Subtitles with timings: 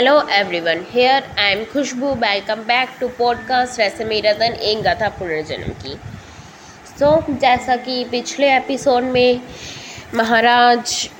[0.00, 2.18] Hello everyone, here I am Khushbu.
[2.20, 5.96] Welcome back to podcast रेसमी रतन एक गाथा पुनर्जन्म की
[6.98, 9.40] सो so, जैसा कि पिछले एपिसोड में
[10.14, 11.10] महाराज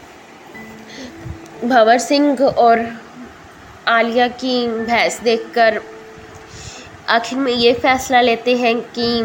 [1.64, 2.96] भंवर सिंह और
[3.88, 5.80] आलिया की भैंस देखकर
[7.08, 9.20] आखिर में ये फैसला लेते हैं कि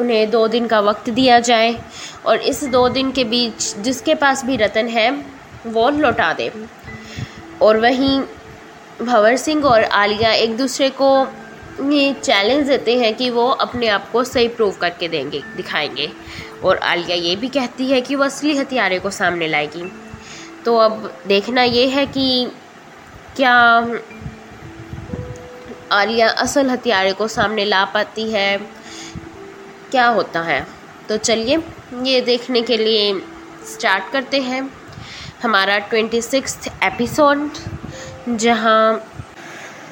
[0.00, 1.76] उन्हें दो दिन का वक्त दिया जाए
[2.26, 5.10] और इस दो दिन के बीच जिसके पास भी रतन है
[5.66, 6.52] वो लौटा दे।
[7.62, 8.20] और वहीं
[9.02, 11.26] भंवर सिंह और आलिया एक दूसरे को
[11.92, 16.12] ये चैलेंज देते हैं कि वो अपने आप को सही प्रूव करके देंगे, दिखाएँगे।
[16.64, 19.92] और आलिया ये भी कहती है कि वो असली हथियारे को सामने लाएगी।
[20.64, 22.52] तो अब देखना ये है कि
[23.36, 23.88] क्या
[25.92, 28.58] आलिया असल हथियारे को सामने ला पाती है,
[29.90, 30.66] क्या होता है?
[31.08, 31.58] तो चलिए,
[32.02, 33.20] ये देखने के लिए
[33.64, 34.83] स्टार्ट करते हैं।
[35.44, 37.48] हमारा ट्वेंटी सिक्स एपिसोड,
[38.30, 39.00] जहाँ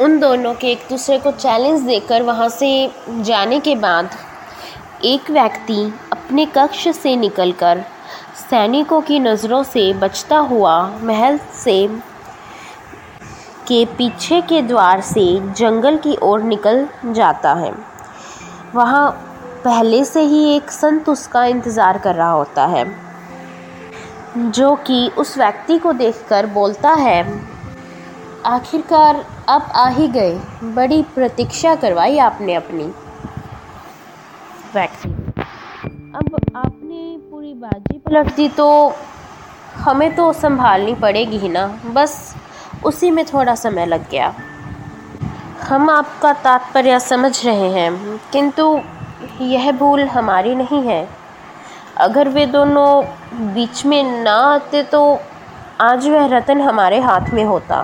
[0.00, 2.70] उन दोनों के एक दूसरे को चैलेंज देकर वहाँ से
[3.08, 4.10] जाने के बाद
[5.04, 7.84] एक व्यक्ति अपने कक्ष से निकलकर
[8.40, 11.86] सैनिकों की नज़रों से बचता हुआ महल से
[13.68, 17.72] के पीछे के द्वार से जंगल की ओर निकल जाता है।
[18.74, 19.10] वहाँ
[19.64, 23.11] पहले से ही एक संत उसका इंतज़ार कर रहा होता है।
[24.36, 27.22] जो कि उस व्यक्ति को देखकर बोलता है,
[28.46, 30.34] आखिरकार आप आ ही गए।
[30.74, 32.84] बड़ी प्रतीक्षा करवाई आपने अपनी।
[34.74, 38.68] व्यक्ति, अब आपने पूरी बाजी पलट दी तो
[39.76, 42.34] हमें तो संभालनी पड़ेगी ही ना। बस
[42.84, 44.34] उसी में थोड़ा समय लग गया।
[45.62, 48.80] हम आपका तात्पर्य समझ रहे हैं, किंतु
[49.40, 51.08] यह भूल हमारी नहीं है।
[52.02, 53.04] अगर वे दोनों
[53.54, 55.18] बीच में ना आते तो
[55.80, 57.82] आज वह रतन हमारे हाथ में होता।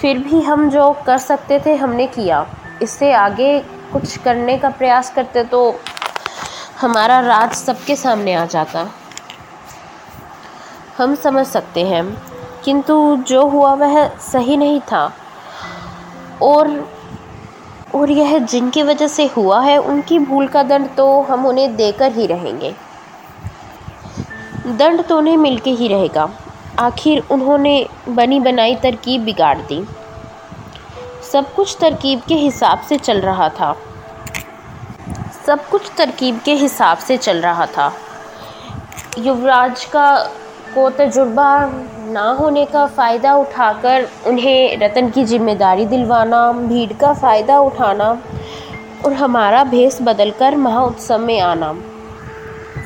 [0.00, 2.44] फिर भी हम जो कर सकते थे, हमने किया।
[2.82, 3.58] इससे आगे
[3.92, 5.60] कुछ करने का प्रयास करते तो
[6.80, 8.86] हमारा राज सबके सामने आ जाता।
[10.98, 12.04] हम समझ सकते हैं,
[12.64, 15.10] किंतु जो हुआ वह सही नहीं था।
[16.42, 16.88] और
[17.94, 22.12] और यह जिनकी वजह से हुआ है, उनकी भूल का दंड तो हम उन्हें देकर
[22.12, 22.74] ही रहेंगे।
[24.68, 26.28] दंड तो उन्हें मिल के ही रहेगा।
[26.78, 27.74] आखिर उन्होंने
[28.08, 29.84] बनी बनाई तरकीब बिगाड़ दी।
[31.22, 33.74] सब कुछ तरकीब के हिसाब से चल रहा था।
[35.46, 37.92] सब कुछ तरकीब के हिसाब से चल रहा था।
[39.18, 40.16] युवराज का
[40.74, 41.50] को तजुर्बा
[42.08, 48.10] ना होने का फ़ायदा उठाकर उन्हें रतन की ज़िम्मेदारी दिलवाना, भीड़ का फ़ायदा उठाना
[49.04, 51.72] और हमारा भेस बदलकर महाउत्सव में आना।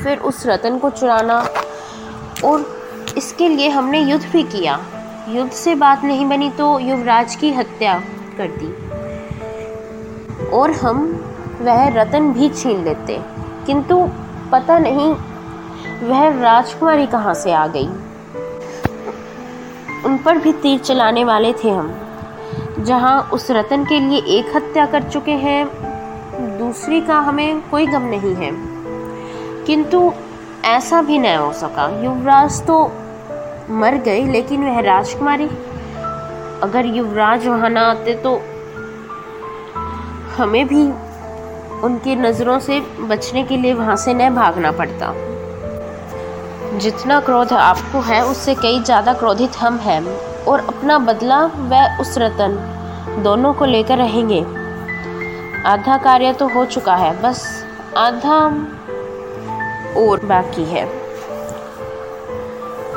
[0.02, 1.40] फिर उस रतन को चुराना
[2.44, 2.80] और
[3.16, 4.80] इसके लिए हमने युद्ध भी किया।
[5.28, 8.02] युद्ध से बात नहीं बनी तो युवराज की हत्या
[8.38, 8.90] कर दी।
[10.46, 11.24] और हम
[11.60, 13.20] वह रतन भी छीन लेते।
[13.66, 14.08] किंतु
[14.52, 15.14] पता नहीं
[16.08, 17.86] वह राजकुमारी कहाँ से आ गई।
[20.04, 21.94] उन पर भी तीर चलाने वाले थे हम।
[22.78, 25.66] जहाँ उस रतन के लिए एक हत्या कर चुके हैं,
[26.58, 28.50] दूसरी का हमें कोई गम नहीं है।
[29.64, 30.12] किंतु
[30.66, 32.82] ऐसा भी न हो सका। युवराज तो
[33.70, 35.46] मर गए, लेकिन वह राजकुमारी।
[36.62, 38.34] अगर युवराज वहाँ ना आते तो
[40.36, 40.82] हमें भी
[41.80, 45.12] उनकी नज़रों से बचने के लिए वहाँ से न भागना पड़ता।
[46.78, 50.02] जितना क्रोध आपको है, उससे कई ज़्यादा क्रोधित हम हैं,
[50.44, 52.58] और अपना बदला व उस रतन
[53.22, 54.40] दोनों को लेकर रहेंगे।
[55.66, 57.42] आधा कार्य तो हो चुका है, बस
[57.96, 58.38] आधा
[59.96, 60.86] और बाकी है।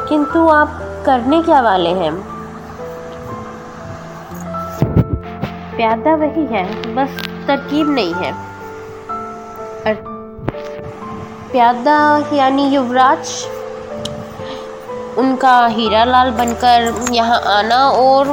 [0.10, 2.14] किंतु आप करने क्या वाले हैं?
[5.76, 7.10] प्यादा वही है, बस
[7.48, 8.32] तरकीब नहीं है।
[11.52, 11.96] प्यादा
[12.34, 13.48] यानी युवराज,
[15.18, 18.30] उनका हीरा लाल बनकर यहाँ आना और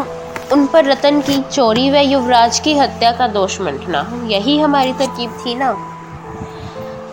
[0.53, 5.31] उन पर रतन की चोरी व युवराज की हत्या का दोष मंटना यही हमारी तरकीब
[5.31, 5.90] थी ना?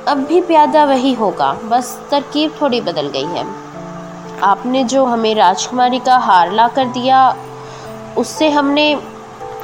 [0.07, 3.45] अब भी प्यादा वही होगा। बस तरकीब थोड़ी बदल गई है।
[4.43, 7.35] आपने जो हमें राजकुमारी का हार ला कर दिया,
[8.17, 8.99] उससे हमने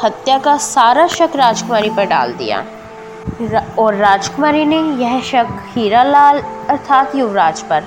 [0.03, 2.65] हत्या का सारा शक राजकुमारी पर डाल दिया।
[3.79, 7.83] और राजकुमारी ने यह शक हीरा लाल अर्थात युवराज पर।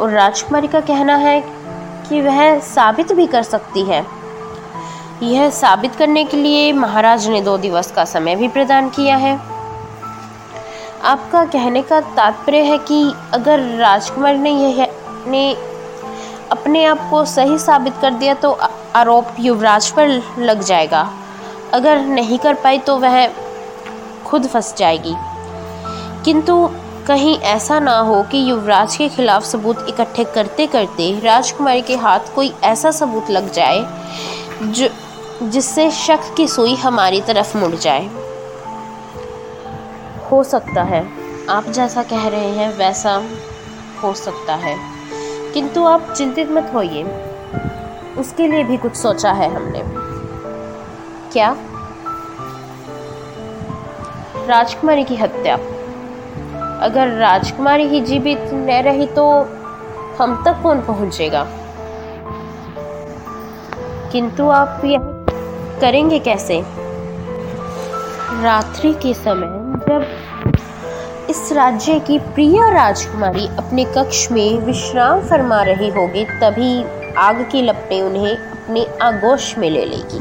[0.00, 1.40] और राजकुमारी का कहना है
[2.08, 4.06] कि वह साबित भी कर सकती है।
[5.22, 9.49] यह साबित करने के लिए महाराज ने दो दिवस का समय भी प्रदान किया है।
[11.02, 13.02] आपका कहने का तात्पर्य है कि
[13.34, 14.86] अगर राजकुमार ने यह
[15.26, 15.52] ने
[16.52, 18.50] अपने आप को सही साबित कर दिया तो
[18.96, 20.08] आरोप युवराज पर
[20.38, 21.08] लग जाएगा।
[21.74, 23.26] अगर नहीं कर पाई तो वह
[24.26, 25.14] खुद फंस जाएगी।
[26.24, 26.70] किंतु
[27.06, 32.34] कहीं ऐसा ना हो कि युवराज के खिलाफ सबूत इकट्ठे करते करते राजकुमारी के हाथ
[32.34, 33.84] कोई ऐसा सबूत लग जाए,
[34.62, 34.88] जो
[35.42, 38.08] जिससे शक की सुई हमारी तरफ़ मुड़ जाए।
[40.32, 41.08] हो सकता है।
[41.50, 43.22] आप जैसा कह रहे हैं, वैसा
[44.02, 44.78] हो सकता है।
[45.52, 47.02] किंतु आप चिंतित मत होइए।
[48.18, 49.82] उसके लिए भी कुछ सोचा है हमने।
[51.32, 51.56] क्या?
[54.46, 55.54] राजकुमारी की हत्या।
[56.82, 59.42] अगर राजकुमारी ही जीवित न रही तो
[60.20, 61.46] हम तक कौन पहुंचेगा?
[64.12, 65.00] किंतु आप यह
[65.80, 66.64] करेंगे कैसे?
[68.42, 70.06] रात्रि के समय जब
[71.30, 76.84] इस राज्य की प्रिय राजकुमारी अपने कक्ष में विश्राम फरमा रही होगी, तभी
[77.14, 80.18] आग की लपटें उन्हें अपने आगोश में ले लेगी।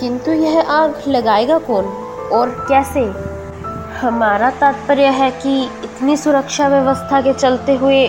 [0.00, 1.84] किंतु यह आग लगाएगा कौन
[2.32, 3.00] और कैसे?
[4.00, 8.08] हमारा तात्पर्य है कि इतनी सुरक्षा व्यवस्था के चलते हुए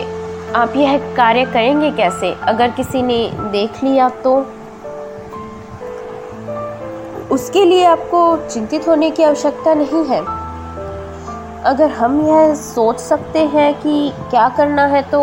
[0.56, 2.36] आप यह कार्य करेंगे कैसे?
[2.42, 4.52] अगर किसी ने देख लिया तो
[7.30, 10.20] उसके लिए आपको चिंतित होने की आवश्यकता नहीं है।
[11.64, 15.20] अगर हम यह सोच सकते हैं कि क्या करना है तो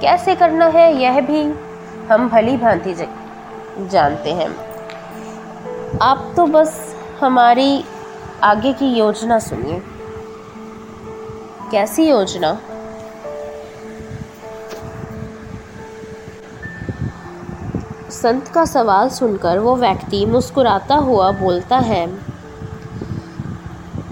[0.00, 1.42] कैसे करना है, यह भी
[2.08, 4.48] हम भली भांति जानते हैं।
[6.02, 7.84] आप तो बस हमारी
[8.42, 9.82] आगे की योजना सुनिए।
[11.70, 12.58] कैसी योजना?
[18.24, 22.04] संत का सवाल सुनकर वो व्यक्ति मुस्कुराता हुआ बोलता है,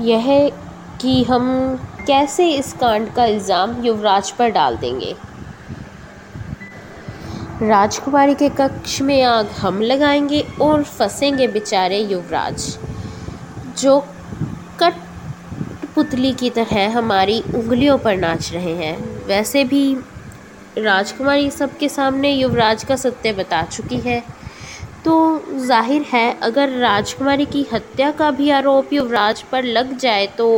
[0.00, 0.26] यह
[1.00, 1.46] कि हम
[2.06, 5.14] कैसे इस कांड का इल्ज़ाम युवराज पर डाल देंगे?
[7.62, 12.78] राजकुमारी के कक्ष में आग हम लगाएँगे और फंसेंगे बेचारे युवराज।
[13.78, 13.98] जो
[14.80, 15.00] कट
[15.94, 19.84] पुतली की तरह हमारी उंगलियों पर नाच रहे हैं, वैसे भी
[20.78, 24.22] राजकुमारी सबके सामने युवराज का सत्य बता चुकी है।
[25.04, 25.14] तो
[25.58, 30.48] ज़ाहिर है, अगर राजकुमारी की हत्या का भी आरोप युवराज पर लग जाए तो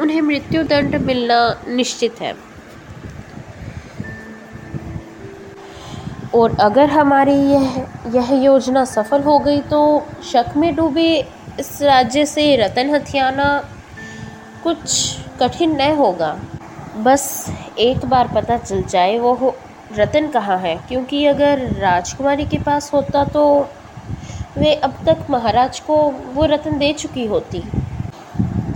[0.00, 1.38] उन्हें मृत्यु दंड मिलना
[1.68, 2.34] निश्चित है।
[6.34, 9.80] और अगर हमारी यह यह योजना सफल हो गई तो
[10.24, 11.12] शक में डूबे
[11.60, 13.46] इस राज्य से रतन हथियाना
[14.64, 16.36] कुछ कठिन न होगा।
[16.96, 17.46] बस
[17.78, 19.54] एक बार पता चल जाए वो हो
[19.92, 23.44] रतन कहाँ है। क्योंकि अगर राजकुमारी के पास होता तो
[24.58, 25.96] वे अब तक महाराज को
[26.34, 27.62] वो रतन दे चुकी होती।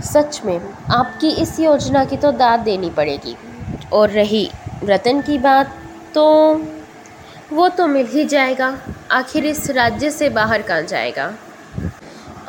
[0.03, 0.59] सच में,
[0.91, 3.35] आपकी इस योजना की तो दाद देनी पड़ेगी।
[3.93, 4.49] और रही
[4.83, 5.73] रतन की बात
[6.15, 6.25] तो
[7.53, 8.77] वो तो मिल ही जाएगा।
[9.11, 11.31] आखिर इस राज्य से बाहर कहाँ जाएगा?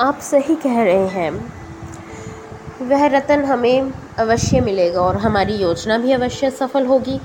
[0.00, 1.30] आप सही कह रहे हैं।
[2.82, 7.20] वह रतन हमें अवश्य मिलेगा और हमारी योजना भी अवश्य सफल होगी।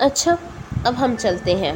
[0.00, 0.38] अच्छा
[0.86, 1.74] अब हम चलते हैं।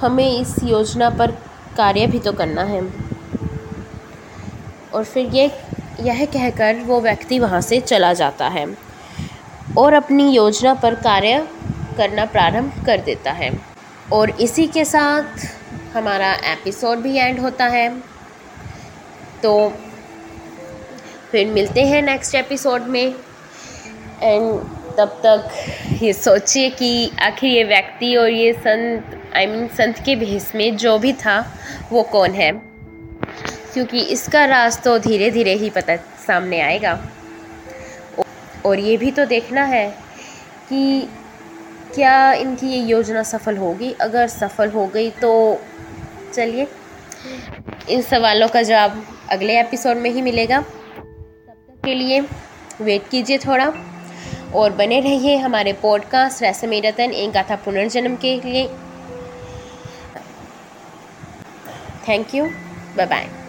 [0.00, 1.30] हमें इस योजना पर
[1.76, 2.82] कार्य भी तो करना है।
[4.94, 5.50] और फिर ये,
[6.00, 8.66] यह कहकर वो व्यक्ति वहाँ से चला जाता है
[9.78, 11.48] और अपनी योजना पर कार्य
[11.96, 13.50] करना प्रारंभ कर देता है।
[14.12, 15.46] और इसी के साथ
[15.96, 17.88] हमारा एपिसोड भी एंड होता है।
[19.42, 19.72] तो
[21.34, 23.14] फिर मिलते हैं नेक्स्ट एपिसोड में।
[24.22, 24.60] एंड
[24.98, 25.48] तब तक
[26.02, 30.14] ये सोचिए कि आखिर ये व्यक्ति और ये संत आई I मीन mean, संत के
[30.16, 31.38] भेस में जो भी था
[31.92, 32.50] वो कौन है?
[33.72, 36.92] क्योंकि इसका राज तो धीरे धीरे ही पता सामने आएगा।
[38.66, 39.88] और ये भी तो देखना है
[40.68, 41.08] कि
[41.94, 45.34] क्या इनकी ये योजना सफल होगी। अगर सफल हो गई तो
[46.34, 46.68] चलिए
[47.88, 50.64] इन सवालों का जवाब अगले एपिसोड में ही मिलेगा।
[51.84, 52.20] के लिए
[52.80, 53.72] वेट कीजिए थोड़ा।
[54.54, 58.66] और बने रहिए हमारे पॉडकास्ट रसमी रतन एक गाथा पुनर्जन्म के लिए।
[62.08, 62.44] Thank you
[62.96, 63.43] bye bye